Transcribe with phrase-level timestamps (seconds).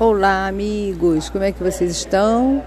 [0.00, 2.62] Olá, amigos, como é que vocês estão?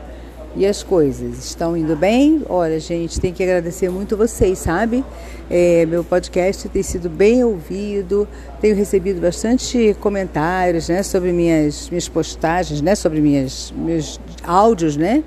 [0.54, 2.43] E as coisas estão indo bem?
[2.50, 5.02] Olha, gente, tem que agradecer muito vocês, sabe?
[5.49, 8.28] É, meu podcast tem sido bem ouvido,
[8.59, 15.23] tenho recebido bastante comentários, né, sobre minhas minhas postagens, né, sobre minhas meus áudios, né?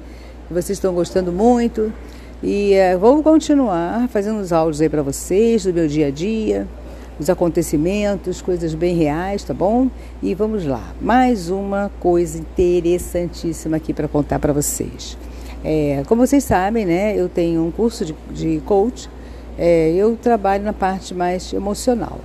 [0.50, 1.90] Vocês estão gostando muito
[2.42, 6.68] e é, vou continuar fazendo os áudios aí para vocês do meu dia a dia
[7.18, 9.88] os acontecimentos, coisas bem reais, tá bom?
[10.22, 15.16] E vamos lá, mais uma coisa interessantíssima aqui para contar para vocês.
[15.64, 19.08] É, como vocês sabem, né, eu tenho um curso de, de coach,
[19.56, 22.18] é, eu trabalho na parte mais emocional.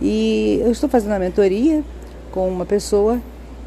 [0.00, 1.84] E eu estou fazendo uma mentoria
[2.32, 3.20] com uma pessoa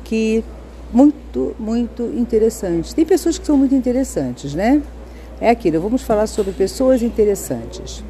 [0.04, 0.44] que
[0.92, 2.94] muito, muito interessante.
[2.94, 4.82] Tem pessoas que são muito interessantes, né?
[5.40, 8.04] É aquilo, vamos falar sobre pessoas interessantes.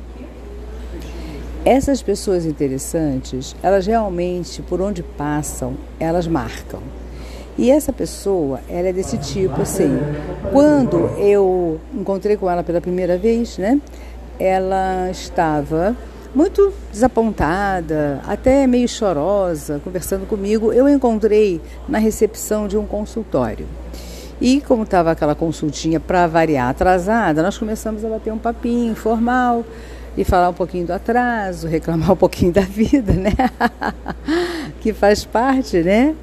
[1.66, 6.80] Essas pessoas interessantes, elas realmente, por onde passam, elas marcam.
[7.58, 9.98] E essa pessoa, ela é desse tipo, assim,
[10.52, 13.82] quando eu encontrei com ela pela primeira vez, né,
[14.38, 15.98] ela estava
[16.36, 20.72] muito desapontada, até meio chorosa, conversando comigo.
[20.72, 23.66] Eu encontrei na recepção de um consultório.
[24.40, 29.64] E como estava aquela consultinha para variar atrasada, nós começamos a bater um papinho informal
[30.18, 33.32] e falar um pouquinho do atraso, reclamar um pouquinho da vida, né?
[34.80, 36.16] que faz parte, né?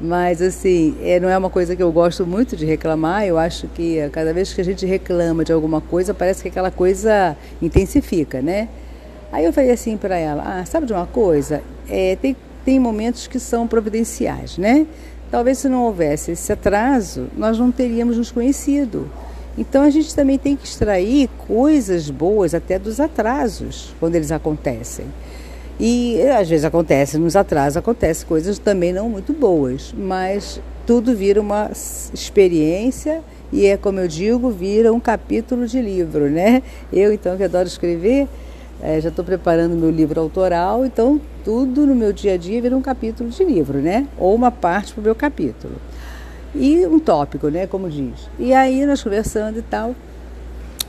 [0.00, 3.24] Mas assim, é, não é uma coisa que eu gosto muito de reclamar.
[3.24, 6.70] Eu acho que cada vez que a gente reclama de alguma coisa, parece que aquela
[6.70, 8.68] coisa intensifica, né?
[9.30, 11.62] Aí eu falei assim para ela: ah, sabe de uma coisa?
[11.88, 14.86] É, tem, tem momentos que são providenciais, né?
[15.30, 19.08] Talvez se não houvesse esse atraso, nós não teríamos nos conhecido.
[19.56, 25.06] Então a gente também tem que extrair coisas boas até dos atrasos, quando eles acontecem.
[25.78, 31.40] E às vezes acontece, nos atrasos acontecem coisas também não muito boas, mas tudo vira
[31.40, 31.70] uma
[32.12, 36.62] experiência e é como eu digo, vira um capítulo de livro, né?
[36.92, 38.26] Eu então que adoro escrever,
[38.82, 42.76] é, já estou preparando meu livro autoral, então tudo no meu dia a dia vira
[42.76, 44.06] um capítulo de livro, né?
[44.18, 45.74] Ou uma parte para o meu capítulo
[46.54, 48.28] e um tópico, né, como diz.
[48.38, 49.94] E aí nós conversando e tal,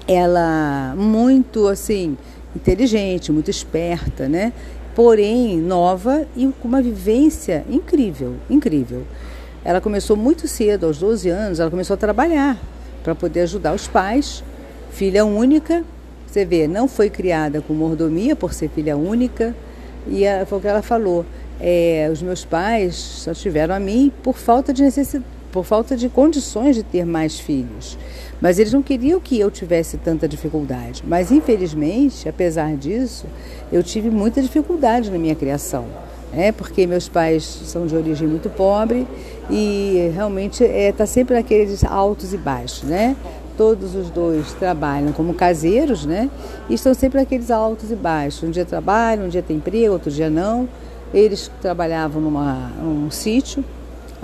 [0.08, 2.18] ela muito assim
[2.56, 4.54] inteligente, muito esperta, né?
[4.94, 9.04] Porém nova e com uma vivência incrível, incrível.
[9.66, 12.60] Ela começou muito cedo, aos 12 anos, ela começou a trabalhar
[13.02, 14.44] para poder ajudar os pais.
[14.92, 15.84] Filha única,
[16.28, 19.56] você vê, não foi criada com mordomia por ser filha única.
[20.08, 21.26] E foi o que ela falou.
[21.60, 26.10] É, os meus pais só tiveram a mim por falta de necessidade por falta de
[26.10, 27.96] condições de ter mais filhos.
[28.42, 31.04] Mas eles não queriam que eu tivesse tanta dificuldade.
[31.08, 33.28] Mas infelizmente, apesar disso,
[33.72, 35.86] eu tive muita dificuldade na minha criação.
[36.36, 39.08] É, porque meus pais são de origem muito pobre
[39.52, 43.16] e realmente está é, tá sempre naqueles altos e baixos, né?
[43.56, 46.32] Todos os dois trabalham como caseiros, né?
[46.68, 48.42] E estão sempre naqueles altos e baixos.
[48.42, 50.68] Um dia trabalham, um dia tem emprego, outro dia não.
[51.14, 53.64] Eles trabalhavam numa, num sítio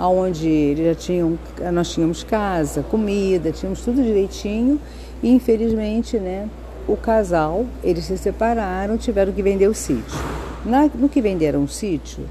[0.08, 1.38] onde eles já tinham,
[1.72, 4.80] nós tínhamos casa, comida, tínhamos tudo direitinho
[5.22, 6.48] e infelizmente, né,
[6.88, 10.18] o casal, eles se separaram, tiveram que vender o sítio.
[10.64, 12.24] Na, no que venderam o sítio,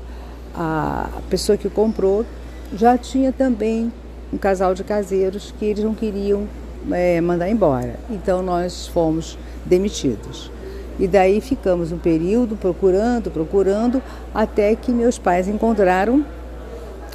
[0.54, 2.26] a pessoa que comprou
[2.74, 3.92] já tinha também
[4.32, 6.48] um casal de caseiros que eles não queriam
[6.92, 7.96] é, mandar embora.
[8.10, 10.52] Então nós fomos demitidos.
[11.00, 14.02] E daí ficamos um período procurando, procurando,
[14.34, 16.26] até que meus pais encontraram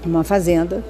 [0.07, 0.83] uma fazenda,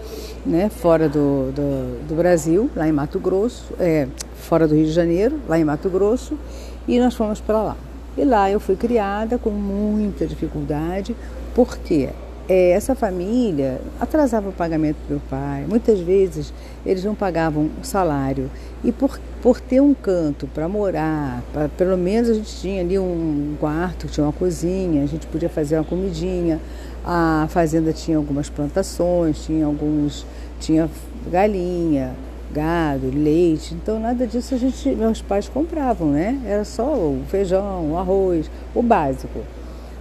[0.44, 4.92] né, fora do, do, do, Brasil, lá em Mato Grosso, é, fora do Rio de
[4.92, 6.38] Janeiro, lá em Mato Grosso,
[6.86, 7.76] e nós fomos para lá.
[8.16, 11.16] E lá eu fui criada com muita dificuldade,
[11.54, 12.10] porque
[12.48, 15.64] é, essa família atrasava o pagamento do meu pai.
[15.68, 16.52] Muitas vezes
[16.84, 18.50] eles não pagavam o salário.
[18.82, 22.98] E por, por ter um canto para morar, pra, pelo menos a gente tinha ali
[22.98, 26.60] um quarto, tinha uma cozinha, a gente podia fazer uma comidinha.
[27.04, 30.24] A fazenda tinha algumas plantações, tinha alguns,
[30.58, 30.88] tinha
[31.30, 32.14] galinha,
[32.50, 33.74] gado, leite.
[33.74, 36.40] Então nada disso a gente, meus pais compravam, né?
[36.46, 39.40] Era só o feijão, o arroz, o básico.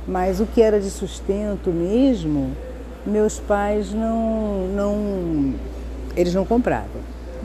[0.08, 2.52] Mas o que era de sustento mesmo,
[3.06, 5.54] meus pais não, não,
[6.16, 7.02] eles não compravam.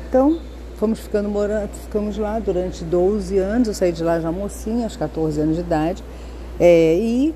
[0.08, 0.38] Então
[0.76, 3.68] fomos ficando morando, ficamos lá durante 12 anos.
[3.68, 6.04] Eu saí de lá já mocinha, aos 14 anos de idade,
[6.60, 7.34] é, e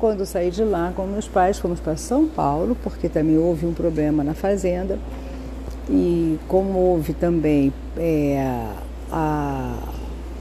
[0.00, 3.74] quando saí de lá com meus pais, fomos para São Paulo, porque também houve um
[3.74, 4.98] problema na fazenda.
[5.88, 8.64] E como houve também é,
[9.12, 9.76] a,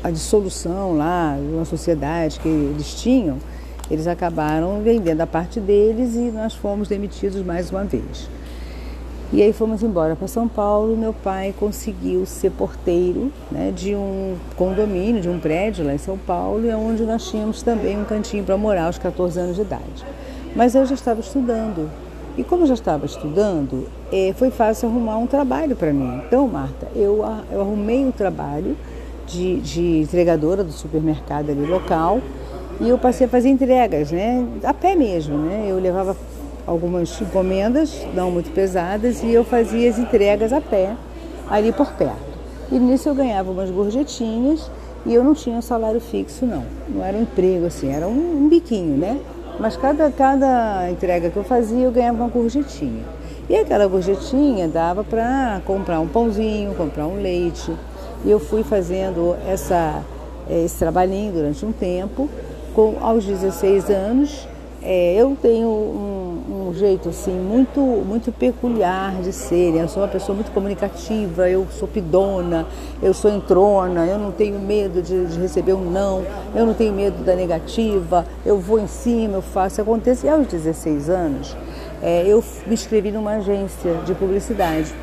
[0.03, 3.37] a dissolução lá de uma sociedade que eles tinham,
[3.91, 8.29] eles acabaram vendendo a parte deles e nós fomos demitidos mais uma vez.
[9.31, 10.97] E aí fomos embora para São Paulo.
[10.97, 16.17] Meu pai conseguiu ser porteiro né, de um condomínio, de um prédio lá em São
[16.17, 19.61] Paulo, e é onde nós tínhamos também um cantinho para morar aos 14 anos de
[19.61, 20.03] idade.
[20.55, 21.91] Mas eu já estava estudando.
[22.35, 26.23] E como eu já estava estudando, é, foi fácil arrumar um trabalho para mim.
[26.25, 28.75] Então, Marta, eu, eu arrumei um trabalho
[29.27, 32.19] de, de entregadora do supermercado ali local
[32.79, 34.47] e eu passei a fazer entregas, né?
[34.63, 35.67] A pé mesmo, né?
[35.69, 36.15] Eu levava
[36.69, 40.95] algumas encomendas, não muito pesadas, e eu fazia as entregas a pé,
[41.49, 42.29] ali por perto.
[42.71, 44.69] E nisso eu ganhava umas gorjetinhas
[45.03, 46.63] e eu não tinha salário fixo, não.
[46.87, 49.19] Não era um emprego assim, era um, um biquinho, né?
[49.59, 53.03] Mas cada, cada entrega que eu fazia eu ganhava uma gorjetinha.
[53.49, 57.73] E aquela gorjetinha dava para comprar um pãozinho, comprar um leite.
[58.23, 60.03] E eu fui fazendo essa,
[60.47, 62.29] esse trabalhinho durante um tempo.
[62.75, 64.47] Com, aos 16 anos,
[64.81, 66.08] é, eu tenho um,
[66.49, 69.75] um, jeito assim muito muito peculiar de ser.
[69.75, 72.65] Eu sou uma pessoa muito comunicativa, eu sou pidona,
[73.01, 76.25] eu sou entrona, eu não tenho medo de, de receber um não,
[76.55, 80.25] eu não tenho medo da negativa, eu vou em cima, eu faço, acontece.
[80.25, 81.55] E aos 16 anos,
[82.01, 84.93] é, eu me inscrevi numa agência de publicidade.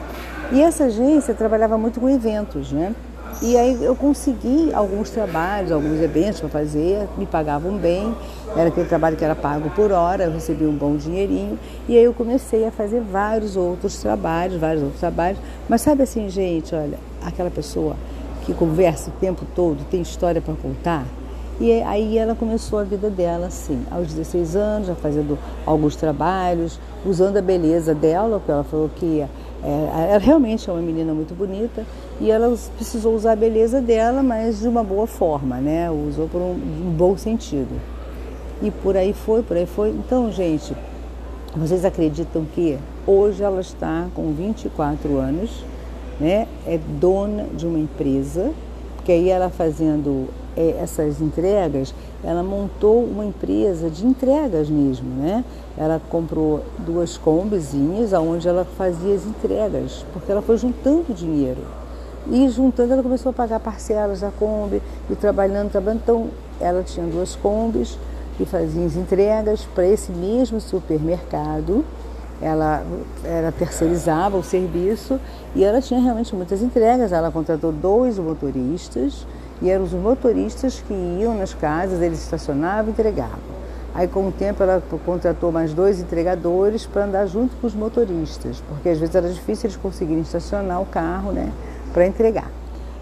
[0.52, 2.94] E essa agência trabalhava muito com eventos, né?
[3.42, 8.14] E aí eu consegui alguns trabalhos, alguns eventos para fazer, me pagavam bem,
[8.56, 12.04] era aquele trabalho que era pago por hora, eu recebia um bom dinheirinho, e aí
[12.04, 15.38] eu comecei a fazer vários outros trabalhos, vários outros trabalhos.
[15.68, 17.94] Mas sabe assim, gente, olha, aquela pessoa
[18.46, 21.04] que conversa o tempo todo, tem história para contar,
[21.60, 26.80] e aí ela começou a vida dela assim, aos 16 anos, já fazendo alguns trabalhos,
[27.04, 29.28] usando a beleza dela, porque ela falou que é,
[30.10, 31.84] ela realmente é uma menina muito bonita
[32.20, 35.90] e ela precisou usar a beleza dela, mas de uma boa forma, né?
[35.90, 37.80] Usou por um, um bom sentido.
[38.62, 39.90] E por aí foi, por aí foi.
[39.90, 40.74] Então, gente,
[41.54, 45.62] vocês acreditam que hoje ela está com 24 anos,
[46.18, 46.48] né?
[46.66, 48.50] É dona de uma empresa,
[48.96, 55.44] porque aí ela fazendo é, essas entregas, ela montou uma empresa de entregas mesmo, né?
[55.76, 61.60] Ela comprou duas combizinhas onde ela fazia as entregas, porque ela foi juntando dinheiro.
[62.30, 66.00] E juntando, ela começou a pagar parcelas da Kombi e trabalhando, trabalhando.
[66.02, 66.28] Então,
[66.60, 67.98] ela tinha duas Kombis
[68.40, 71.84] e fazia as entregas para esse mesmo supermercado.
[72.40, 72.84] Ela,
[73.24, 75.18] ela terceirizava o serviço
[75.54, 77.12] e ela tinha realmente muitas entregas.
[77.12, 79.26] Ela contratou dois motoristas
[79.62, 83.56] e eram os motoristas que iam nas casas, eles estacionavam e entregavam.
[83.94, 88.62] Aí, com o tempo, ela contratou mais dois entregadores para andar junto com os motoristas,
[88.68, 91.50] porque às vezes era difícil eles conseguirem estacionar o carro né,
[91.96, 92.50] para entregar.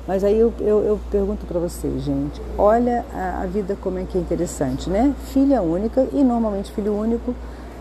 [0.07, 4.05] Mas aí eu, eu, eu pergunto para vocês, gente, olha a, a, vida como é
[4.05, 5.13] que é interessante, né?
[5.33, 7.35] Filha única e normalmente filho único,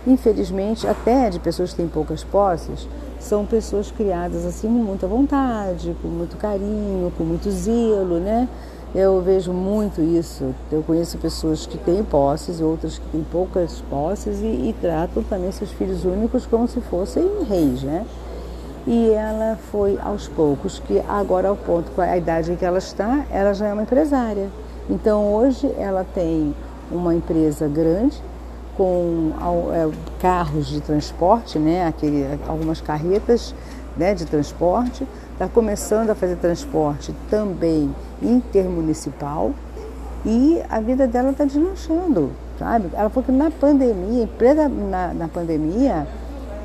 [0.07, 2.87] infelizmente, até de pessoas que têm poucas posses,
[3.19, 8.47] são pessoas criadas assim com muita vontade, com muito carinho, com muito zelo, né?
[8.95, 10.55] Eu vejo muito isso.
[10.71, 15.51] Eu conheço pessoas que têm posses, outras que têm poucas posses e, e tratam também
[15.51, 18.03] seus filhos únicos como se fossem reis, né?
[18.85, 22.79] E ela foi aos poucos, que agora ao ponto, com a idade em que ela
[22.79, 24.49] está, ela já é uma empresária.
[24.89, 26.53] Então hoje ela tem
[26.91, 28.21] uma empresa grande,
[28.75, 29.31] com
[29.71, 29.89] é,
[30.19, 33.53] carros de transporte, né, aquele, algumas carretas
[33.95, 39.51] né, de transporte, está começando a fazer transporte também intermunicipal
[40.25, 42.89] e a vida dela está deslanchando, sabe?
[42.93, 46.07] Ela falou que na pandemia, em plena na, na pandemia,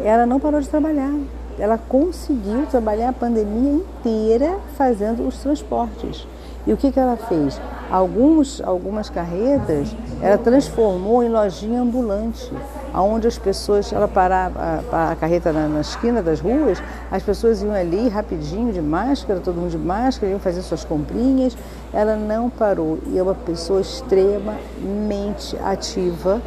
[0.02, 1.12] ela não parou de trabalhar.
[1.58, 6.26] Ela conseguiu trabalhar a pandemia inteira fazendo os transportes.
[6.66, 7.60] E o que, que ela fez?
[7.90, 9.88] Alguns, algumas carretas
[10.20, 12.52] ela transformou em lojinha ambulante,
[12.94, 17.62] onde as pessoas, ela parava a, a carreta na, na, esquina das ruas, as pessoas
[17.62, 21.56] iam ali rapidinho de máscara, todo mundo de máscara, iam fazer suas comprinhas.
[21.92, 26.42] Ela não parou e é uma pessoa extremamente ativa,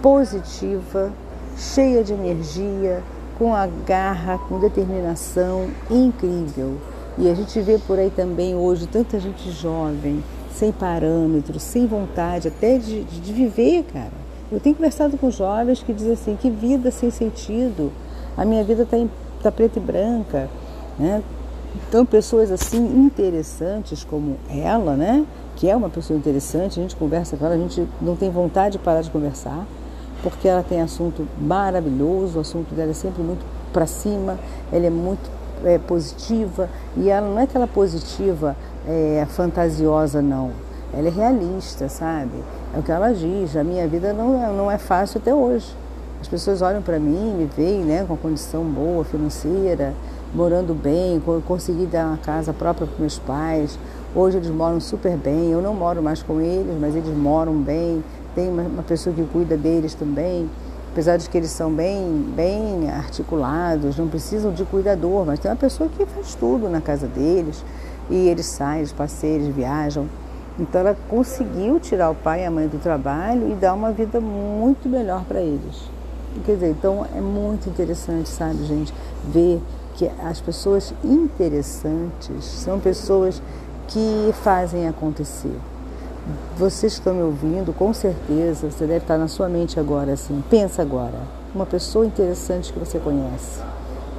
[0.00, 1.12] positiva,
[1.56, 3.02] cheia de energia,
[3.38, 6.76] com a garra, com determinação incrível.
[7.18, 10.22] E a gente vê por aí também hoje tanta gente jovem,
[10.54, 14.22] sem parâmetros, sem vontade até de, de viver, cara.
[14.50, 17.92] Eu tenho conversado com jovens que dizem assim, que vida sem sentido,
[18.36, 18.96] a minha vida está
[19.42, 20.48] tá preta e branca,
[20.98, 21.22] né?
[21.88, 25.24] Então, pessoas assim interessantes como ela, né?
[25.56, 28.72] Que é uma pessoa interessante, a gente conversa com ela, a gente não tem vontade
[28.72, 29.66] de parar de conversar,
[30.22, 34.38] porque ela tem assunto maravilhoso, o assunto dela é sempre muito para cima,
[34.72, 35.30] ela é muito
[35.64, 40.50] é, positiva e ela não é aquela positiva é, fantasiosa, não.
[40.94, 42.42] Ela é realista, sabe?
[42.74, 43.56] É o que ela diz.
[43.56, 45.74] A minha vida não, é, não é fácil até hoje.
[46.20, 49.92] As pessoas olham para mim, me veem né, com condição boa financeira,
[50.32, 53.78] morando bem, consegui dar uma casa própria para meus pais.
[54.14, 55.50] Hoje eles moram super bem.
[55.50, 58.04] Eu não moro mais com eles, mas eles moram bem.
[58.34, 60.48] Tem uma, uma pessoa que cuida deles também.
[60.92, 65.56] Apesar de que eles são bem, bem articulados, não precisam de cuidador, mas tem uma
[65.56, 67.64] pessoa que faz tudo na casa deles.
[68.10, 70.06] E eles saem, eles passeiam, viajam.
[70.58, 74.20] Então ela conseguiu tirar o pai e a mãe do trabalho e dar uma vida
[74.20, 75.90] muito melhor para eles.
[76.44, 78.92] Quer dizer, então é muito interessante, sabe, gente,
[79.24, 79.60] ver
[79.94, 83.42] que as pessoas interessantes são pessoas
[83.88, 85.56] que fazem acontecer.
[86.56, 90.42] Vocês que estão me ouvindo, com certeza, você deve estar na sua mente agora assim.
[90.48, 91.18] Pensa agora,
[91.52, 93.60] uma pessoa interessante que você conhece.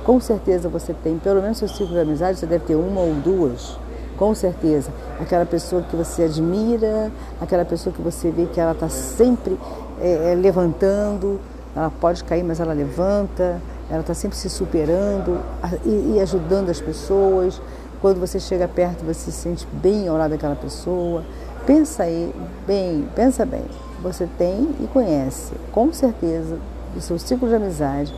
[0.03, 3.13] Com certeza você tem, pelo menos seu ciclo de amizade, você deve ter uma ou
[3.13, 3.77] duas.
[4.17, 4.91] Com certeza.
[5.19, 9.57] Aquela pessoa que você admira, aquela pessoa que você vê que ela está sempre
[10.01, 11.39] é, levantando,
[11.74, 15.39] ela pode cair, mas ela levanta, ela está sempre se superando
[15.86, 17.62] e, e ajudando as pessoas.
[18.01, 21.24] Quando você chega perto, você se sente bem ao lado daquela pessoa.
[21.65, 22.36] Pensa aí,
[22.67, 23.63] bem, pensa bem.
[24.01, 26.60] Você tem e conhece, com certeza,
[26.93, 28.13] do seu ciclo de amizade,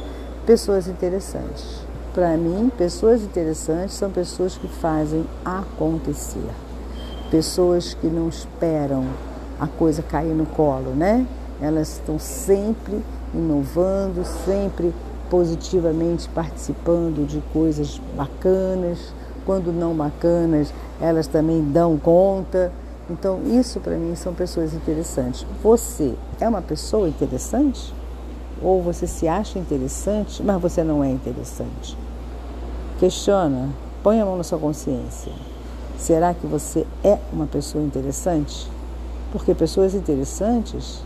[0.48, 1.82] pessoas interessantes.
[2.12, 6.50] Para mim, pessoas interessantes são pessoas que fazem acontecer.
[7.30, 9.06] Pessoas que não esperam
[9.60, 11.24] a coisa cair no colo, né?
[11.62, 13.00] Elas estão sempre
[13.32, 14.92] inovando, sempre
[15.30, 19.14] positivamente participando de coisas bacanas,
[19.46, 22.72] quando não bacanas, elas também dão conta.
[23.10, 25.46] Então, isso para mim são pessoas interessantes.
[25.62, 27.94] Você é uma pessoa interessante?
[28.62, 31.98] Ou você se acha interessante, mas você não é interessante?
[33.00, 33.70] Questiona,
[34.02, 35.32] põe a mão na sua consciência.
[35.98, 38.70] Será que você é uma pessoa interessante?
[39.32, 41.04] Porque pessoas interessantes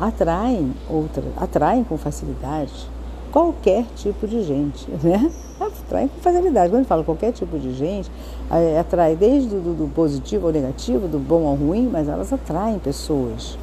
[0.00, 2.88] atraem outra, atraem com facilidade
[3.32, 5.32] qualquer tipo de gente, né?
[5.58, 6.70] Atraem com facilidade.
[6.70, 8.10] Quando eu falo qualquer tipo de gente,
[8.78, 13.56] atrai desde do, do positivo ao negativo, do bom ao ruim, mas elas atraem pessoas.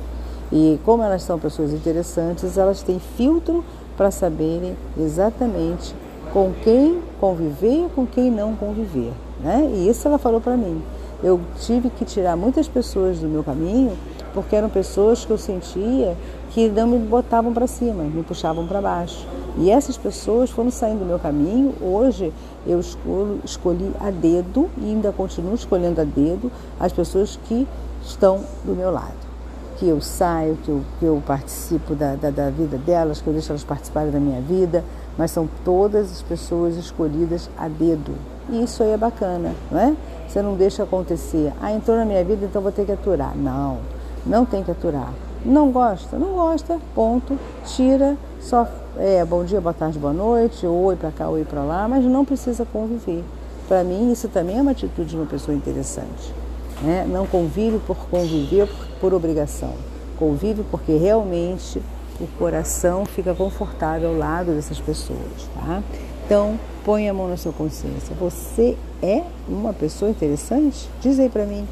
[0.52, 3.64] E como elas são pessoas interessantes, elas têm filtro
[3.96, 5.94] para saberem exatamente
[6.34, 9.12] com quem conviver e com quem não conviver.
[9.42, 9.70] Né?
[9.74, 10.82] E isso ela falou para mim.
[11.22, 13.92] Eu tive que tirar muitas pessoas do meu caminho
[14.34, 16.16] porque eram pessoas que eu sentia
[16.52, 19.28] que não me botavam para cima, me puxavam para baixo.
[19.58, 21.74] E essas pessoas foram saindo do meu caminho.
[21.82, 22.34] Hoje
[22.66, 27.68] eu escolho, escolhi a dedo e ainda continuo escolhendo a dedo as pessoas que
[28.04, 29.30] estão do meu lado.
[29.78, 33.34] Que eu saio, que eu, que eu participo da, da, da vida delas, que eu
[33.34, 34.84] deixo elas participarem da minha vida,
[35.18, 38.14] mas são todas as pessoas escolhidas a dedo.
[38.50, 39.96] E isso aí é bacana, não é?
[40.28, 41.54] Você não deixa acontecer.
[41.62, 43.36] Ah, entrou na minha vida, então vou ter que aturar.
[43.36, 43.78] Não,
[44.26, 45.14] não tem que aturar.
[45.46, 46.18] Não gosta?
[46.18, 47.38] Não gosta, ponto.
[47.66, 48.68] Tira, só
[49.00, 52.26] é, bom dia, boa tarde, boa noite, oi para cá, oi para lá, mas não
[52.26, 53.24] precisa conviver.
[53.66, 56.34] Para mim, isso também é uma atitude de uma pessoa interessante.
[56.82, 57.08] Né?
[57.10, 59.72] Não convive por conviver por, por obrigação.
[60.18, 61.82] Convive porque realmente
[62.20, 65.48] o coração fica confortável ao lado dessas pessoas.
[65.56, 65.82] Tá?
[66.26, 68.14] Então, põe a mão na sua consciência.
[68.20, 70.90] Você é uma pessoa interessante?
[71.00, 71.66] Diz aí para mim.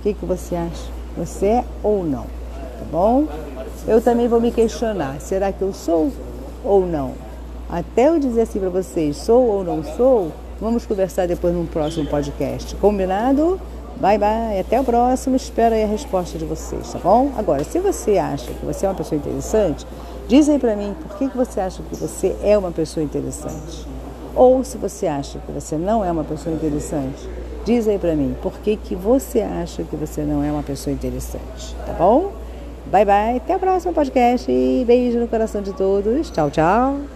[0.00, 0.90] O que, que você acha?
[1.16, 2.24] Você é ou não?
[2.24, 3.26] Tá bom?
[3.86, 5.20] Eu também vou me questionar.
[5.20, 6.10] Será que eu sou
[6.64, 7.12] ou não?
[7.68, 12.06] Até eu dizer assim para vocês, sou ou não sou, vamos conversar depois num próximo
[12.06, 12.74] podcast.
[12.76, 13.60] Combinado?
[13.96, 15.36] Bye bye, até o próximo.
[15.36, 17.30] Espero aí a resposta de vocês, tá bom?
[17.36, 19.86] Agora, se você acha que você é uma pessoa interessante,
[20.26, 23.86] diz aí para mim por que, que você acha que você é uma pessoa interessante.
[24.34, 27.28] Ou se você acha que você não é uma pessoa interessante,
[27.64, 30.92] diz aí para mim por que, que você acha que você não é uma pessoa
[30.92, 32.32] interessante, tá bom?
[32.86, 34.50] Bye bye, até o próximo podcast.
[34.86, 36.30] Beijo no coração de todos.
[36.30, 37.14] Tchau, tchau.